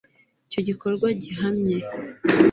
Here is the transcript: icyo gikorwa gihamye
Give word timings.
icyo 0.47 0.61
gikorwa 0.67 1.07
gihamye 1.21 1.77